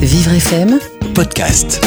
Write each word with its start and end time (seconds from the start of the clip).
Vivre 0.00 0.32
FM, 0.34 0.78
podcast. 1.16 1.84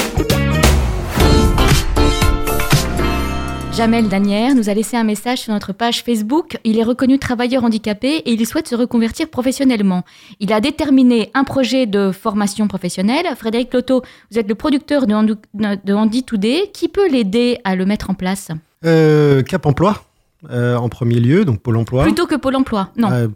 Jamel 3.72 4.10
Danière 4.10 4.54
nous 4.54 4.70
a 4.70 4.74
laissé 4.74 4.98
un 4.98 5.06
message 5.06 5.40
sur 5.40 5.54
notre 5.54 5.72
page 5.72 6.04
Facebook. 6.04 6.58
Il 6.66 6.78
est 6.78 6.84
reconnu 6.84 7.18
travailleur 7.20 7.64
handicapé 7.64 8.18
et 8.18 8.34
il 8.34 8.46
souhaite 8.46 8.68
se 8.68 8.76
reconvertir 8.76 9.30
professionnellement. 9.30 10.04
Il 10.42 10.52
a 10.52 10.60
déterminé 10.60 11.32
un 11.34 11.46
projet 11.46 11.86
de 11.86 12.12
formation 12.12 12.68
professionnelle. 12.68 13.26
Frédéric 13.38 13.74
Loto, 13.74 14.04
vous 14.30 14.38
êtes 14.38 14.50
le 14.50 14.56
producteur 14.56 15.08
de 15.08 15.94
Handy 15.94 16.24
Today. 16.24 16.72
Qui 16.74 16.90
peut 16.90 17.10
l'aider 17.10 17.58
à 17.64 17.76
le 17.76 17.86
mettre 17.86 18.10
en 18.10 18.16
place? 18.16 18.50
Euh, 18.86 19.44
Cap 19.44 19.66
Emploi, 19.66 20.04
euh, 20.50 20.76
en 20.76 20.90
premier 20.90 21.20
lieu, 21.20 21.46
donc 21.46 21.62
Pôle 21.62 21.78
Emploi. 21.78 22.04
Plutôt 22.04 22.26
que 22.28 22.36
Pôle 22.36 22.56
emploi 22.56 22.90
Non. 22.98 23.10
Euh, 23.12 23.28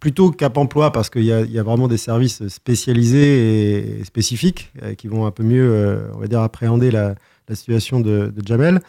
plutôt 0.00 0.30
Cap 0.30 0.56
Emploi, 0.56 0.92
parce 0.92 1.10
qu'il 1.10 1.24
y, 1.24 1.32
a- 1.32 1.40
il 1.42 1.50
y 1.50 1.58
a 1.58 1.62
vraiment 1.62 1.88
des 1.88 1.96
services 1.96 2.46
spécialisés 2.48 4.00
et 4.00 4.04
spécifiques 4.04 4.72
euh, 4.82 4.94
qui 4.94 5.08
vont 5.08 5.26
un 5.26 5.30
peu 5.30 5.42
mieux, 5.42 5.68
euh, 5.68 6.08
on 6.14 6.18
va 6.18 6.26
dire, 6.26 6.40
appréhender 6.40 6.90
la, 6.90 7.14
la 7.48 7.54
situation 7.54 8.00
de, 8.00 8.32
de 8.34 8.46
Jamel. 8.46 8.80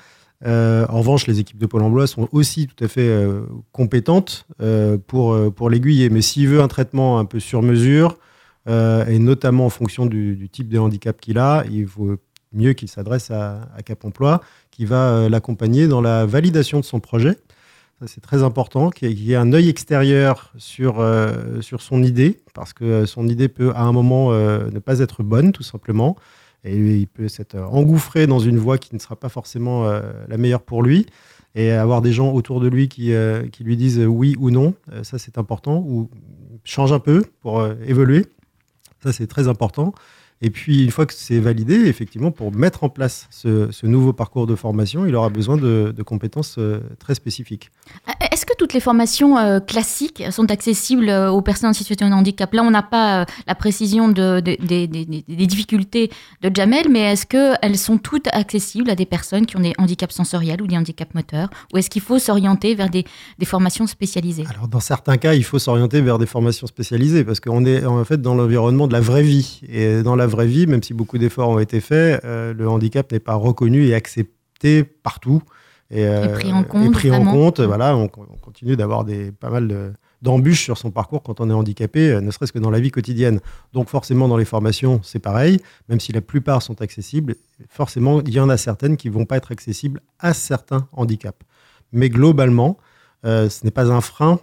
En 0.45 0.99
revanche, 0.99 1.25
les 1.25 1.39
équipes 1.39 1.57
de 1.57 1.65
Pôle 1.65 1.81
emploi 1.81 2.05
sont 2.05 2.27
aussi 2.31 2.67
tout 2.67 2.83
à 2.83 2.87
fait 2.87 3.09
compétentes 3.71 4.45
pour, 5.07 5.53
pour 5.53 5.69
l'aiguiller. 5.71 6.09
Mais 6.09 6.21
s'il 6.21 6.47
veut 6.49 6.61
un 6.61 6.67
traitement 6.67 7.17
un 7.19 7.25
peu 7.25 7.39
sur 7.39 7.63
mesure, 7.63 8.17
et 8.67 9.17
notamment 9.19 9.65
en 9.65 9.69
fonction 9.69 10.05
du, 10.05 10.35
du 10.35 10.49
type 10.49 10.69
de 10.69 10.77
handicap 10.77 11.19
qu'il 11.19 11.39
a, 11.39 11.63
il 11.71 11.85
vaut 11.85 12.17
mieux 12.53 12.73
qu'il 12.73 12.87
s'adresse 12.89 13.31
à, 13.31 13.61
à 13.75 13.81
Cap 13.81 14.05
Emploi, 14.05 14.41
qui 14.69 14.85
va 14.85 15.29
l'accompagner 15.29 15.87
dans 15.87 16.01
la 16.01 16.25
validation 16.27 16.79
de 16.79 16.85
son 16.85 16.99
projet. 16.99 17.37
C'est 18.05 18.21
très 18.21 18.43
important, 18.43 18.89
qu'il 18.89 19.17
y 19.21 19.31
ait- 19.31 19.35
un 19.37 19.53
œil 19.53 19.69
extérieur 19.69 20.51
sur, 20.57 20.99
euh, 20.99 21.61
sur 21.61 21.81
son 21.81 22.03
idée, 22.03 22.41
parce 22.53 22.73
que 22.73 22.83
euh, 22.83 23.05
son 23.05 23.27
idée 23.29 23.47
peut 23.47 23.71
à 23.73 23.83
un 23.83 23.93
moment 23.93 24.33
euh, 24.33 24.69
ne 24.69 24.79
pas 24.79 24.99
être 24.99 25.23
bonne, 25.23 25.53
tout 25.53 25.63
simplement. 25.63 26.17
Et 26.65 26.75
il 26.77 27.07
peut 27.07 27.27
s'être 27.29 27.55
engouffré 27.55 28.27
dans 28.27 28.39
une 28.39 28.57
voie 28.57 28.77
qui 28.77 28.93
ne 28.95 28.99
sera 28.99 29.15
pas 29.15 29.29
forcément 29.29 29.83
la 30.27 30.37
meilleure 30.37 30.63
pour 30.63 30.81
lui. 30.81 31.05
Et 31.53 31.69
avoir 31.71 32.01
des 32.01 32.11
gens 32.11 32.31
autour 32.33 32.59
de 32.59 32.67
lui 32.67 32.89
qui, 32.89 33.13
qui 33.51 33.63
lui 33.63 33.77
disent 33.77 33.99
oui 33.99 34.35
ou 34.39 34.49
non, 34.49 34.73
ça 35.03 35.19
c'est 35.19 35.37
important, 35.37 35.85
ou 35.87 36.09
change 36.63 36.91
un 36.91 36.97
peu 36.97 37.23
pour 37.41 37.63
évoluer. 37.85 38.25
Ça 39.03 39.13
c'est 39.13 39.27
très 39.27 39.47
important. 39.47 39.93
Et 40.41 40.49
puis 40.49 40.83
une 40.83 40.91
fois 40.91 41.05
que 41.05 41.13
c'est 41.13 41.39
validé, 41.39 41.75
effectivement, 41.85 42.29
pour 42.29 42.53
mettre 42.53 42.83
en 42.83 42.89
place 42.89 43.27
ce, 43.31 43.71
ce 43.71 43.87
nouveau 43.87 44.11
parcours 44.13 44.47
de 44.47 44.55
formation, 44.55 45.05
il 45.05 45.15
aura 45.15 45.29
besoin 45.29 45.55
de, 45.57 45.93
de 45.95 46.03
compétences 46.03 46.55
euh, 46.57 46.81
très 46.99 47.15
spécifiques. 47.15 47.71
Est-ce 48.31 48.45
que 48.45 48.53
toutes 48.57 48.73
les 48.73 48.81
formations 48.81 49.37
euh, 49.37 49.59
classiques 49.61 50.21
sont 50.31 50.51
accessibles 50.51 51.07
euh, 51.09 51.31
aux 51.31 51.41
personnes 51.41 51.69
en 51.69 51.73
situation 51.73 52.09
de 52.09 52.13
handicap? 52.13 52.53
Là, 52.53 52.63
on 52.63 52.69
n'a 52.71 52.83
pas 52.83 53.21
euh, 53.21 53.25
la 53.47 53.55
précision 53.55 54.09
de, 54.09 54.41
de- 54.41 54.57
des- 54.61 54.87
des- 54.87 55.05
des- 55.05 55.23
des 55.27 55.47
difficultés 55.47 56.11
de 56.41 56.51
Jamel, 56.53 56.89
mais 56.91 57.13
est-ce 57.13 57.25
qu'elles 57.25 57.77
sont 57.77 57.97
toutes 57.97 58.27
accessibles 58.33 58.89
à 58.89 58.95
des 58.95 59.05
personnes 59.05 59.45
qui 59.45 59.55
ont 59.55 59.61
des 59.61 59.73
handicaps 59.77 60.13
sensoriels 60.13 60.61
ou 60.61 60.67
des 60.67 60.75
handicaps 60.77 61.13
moteurs? 61.15 61.49
Ou 61.73 61.77
est-ce 61.77 61.89
qu'il 61.89 62.01
faut 62.01 62.19
s'orienter 62.19 62.75
vers 62.75 62.89
des, 62.89 63.05
des 63.39 63.45
formations 63.45 63.87
spécialisées? 63.87 64.43
Alors, 64.53 64.67
dans 64.67 64.81
certains 64.81 65.15
cas, 65.17 65.33
il 65.33 65.45
faut 65.45 65.59
s'orienter 65.59 66.01
vers 66.01 66.17
des 66.19 66.25
formations 66.25 66.67
spécialisées 66.67 67.23
parce 67.23 67.39
qu'on 67.39 67.65
est 67.65 67.85
en 67.85 68.03
fait 68.03 68.21
dans 68.21 68.35
l'environnement 68.35 68.87
de 68.87 68.93
la 68.93 68.99
vraie 69.01 69.23
vie. 69.23 69.61
Et 69.69 70.03
dans 70.03 70.15
la 70.17 70.24
vraie 70.27 70.47
vie, 70.47 70.67
même 70.67 70.83
si 70.83 70.93
beaucoup 70.93 71.17
d'efforts 71.17 71.49
ont 71.49 71.59
été 71.59 71.79
faits, 71.81 72.23
euh, 72.25 72.53
le 72.53 72.67
handicap 72.69 73.11
n'est 73.11 73.19
pas 73.19 73.35
reconnu 73.35 73.85
et 73.85 73.93
accepté 73.93 74.83
partout. 74.83 75.41
Et, 75.91 76.05
euh, 76.05 76.25
Et 76.25 76.33
pris 76.33 76.53
en 76.53 76.63
compte, 76.63 76.85
et 76.85 76.89
pris 76.91 77.11
en 77.11 77.15
vraiment. 77.17 77.31
compte, 77.31 77.59
voilà, 77.59 77.95
on, 77.95 78.05
on 78.17 78.37
continue 78.41 78.75
d'avoir 78.75 79.05
pas 79.39 79.49
mal 79.51 79.67
de- 79.67 79.93
d'embûches 80.21 80.63
sur 80.63 80.77
son 80.79 80.89
parcours 80.89 81.21
quand 81.21 81.39
on 81.39 81.49
est 81.51 81.53
handicapé, 81.53 82.09
euh, 82.11 82.21
ne 82.21 82.31
serait-ce 82.31 82.51
que 82.51 82.57
dans 82.57 82.71
la 82.71 82.79
vie 82.79 82.89
quotidienne. 82.89 83.39
Donc 83.73 83.89
forcément, 83.89 84.27
dans 84.27 84.37
les 84.37 84.45
formations, 84.45 84.99
c'est 85.03 85.19
pareil, 85.19 85.59
même 85.87 85.99
si 85.99 86.11
la 86.11 86.21
plupart 86.21 86.63
sont 86.63 86.81
accessibles, 86.81 87.35
forcément, 87.69 88.21
il 88.21 88.33
y 88.33 88.39
en 88.39 88.49
a 88.49 88.57
certaines 88.57 88.97
qui 88.97 89.09
vont 89.09 89.25
pas 89.25 89.37
être 89.37 89.51
accessibles 89.51 90.01
à 90.19 90.33
certains 90.33 90.87
handicaps. 90.93 91.37
Mais 91.91 92.09
globalement, 92.09 92.77
euh, 93.25 93.47
ce 93.49 93.63
n'est 93.63 93.71
pas 93.71 93.91
un 93.91 94.01
frein 94.01 94.39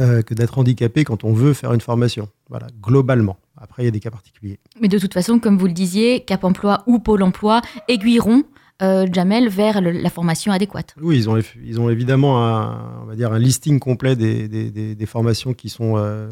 euh, 0.00 0.22
que 0.22 0.32
d'être 0.32 0.56
handicapé 0.58 1.04
quand 1.04 1.22
on 1.24 1.34
veut 1.34 1.52
faire 1.52 1.74
une 1.74 1.82
formation. 1.82 2.30
Voilà, 2.48 2.68
globalement. 2.80 3.36
Après, 3.62 3.82
il 3.82 3.86
y 3.86 3.88
a 3.88 3.92
des 3.92 4.00
cas 4.00 4.10
particuliers. 4.10 4.58
Mais 4.80 4.88
de 4.88 4.98
toute 4.98 5.14
façon, 5.14 5.38
comme 5.38 5.56
vous 5.56 5.66
le 5.68 5.72
disiez, 5.72 6.20
Cap 6.20 6.42
Emploi 6.44 6.82
ou 6.86 6.98
Pôle 6.98 7.22
Emploi 7.22 7.62
aiguilleront 7.88 8.42
euh, 8.82 9.06
Jamel 9.12 9.48
vers 9.48 9.80
le- 9.80 9.92
la 9.92 10.10
formation 10.10 10.50
adéquate. 10.50 10.94
Oui, 11.00 11.16
ils 11.16 11.30
ont, 11.30 11.40
ils 11.64 11.78
ont 11.80 11.88
évidemment 11.88 12.44
un, 12.44 13.00
on 13.02 13.06
va 13.06 13.14
dire 13.14 13.32
un 13.32 13.38
listing 13.38 13.78
complet 13.78 14.16
des, 14.16 14.48
des- 14.48 14.70
des- 14.72 14.94
des 14.96 15.06
formations 15.06 15.54
qui 15.54 15.68
sont 15.68 15.96
euh, 15.96 16.28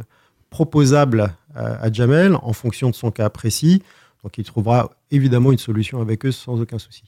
proposables 0.50 1.32
à, 1.54 1.66
à 1.84 1.92
Jamel 1.92 2.34
en 2.42 2.52
fonction 2.52 2.90
de 2.90 2.94
son 2.96 3.12
cas 3.12 3.30
précis. 3.30 3.82
Donc, 4.24 4.36
il 4.36 4.44
trouvera 4.44 4.90
évidemment 5.12 5.52
une 5.52 5.58
solution 5.58 6.00
avec 6.00 6.26
eux 6.26 6.32
sans 6.32 6.60
aucun 6.60 6.78
souci. 6.78 7.04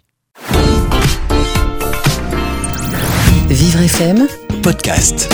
Vivre 3.49 3.81
FM, 3.81 4.27
Podcast. 4.63 5.29